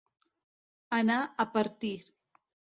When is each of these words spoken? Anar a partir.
Anar 1.01 1.19
a 1.45 1.47
partir. 1.59 1.95